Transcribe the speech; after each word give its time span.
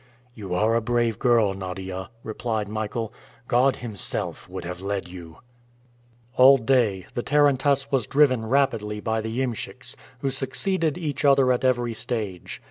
"You 0.33 0.55
are 0.55 0.73
a 0.73 0.81
brave 0.81 1.19
girl, 1.19 1.53
Nadia," 1.53 2.09
replied 2.23 2.67
Michael. 2.67 3.13
"God 3.47 3.75
Himself 3.75 4.49
would 4.49 4.65
have 4.65 4.81
led 4.81 5.07
you." 5.07 5.37
All 6.35 6.57
day 6.57 7.05
the 7.13 7.21
tarantass 7.21 7.91
was 7.91 8.07
driven 8.07 8.43
rapidly 8.49 8.99
by 8.99 9.21
the 9.21 9.39
iemschiks, 9.41 9.95
who 10.21 10.31
succeeded 10.31 10.97
each 10.97 11.23
other 11.23 11.51
at 11.51 11.63
every 11.63 11.93
stage. 11.93 12.59